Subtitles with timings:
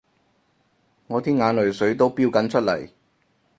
[1.05, 2.89] 我啲眼淚水都標緊出嚟